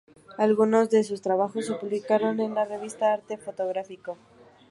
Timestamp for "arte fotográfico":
3.13-4.17